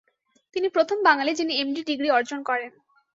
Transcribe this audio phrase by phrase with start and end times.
[0.55, 2.71] তিনি প্রথম বাঙালি যিনি এম.ডি ডিগ্রি অর্জন করেন।